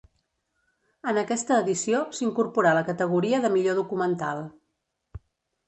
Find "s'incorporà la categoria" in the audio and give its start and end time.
2.21-3.45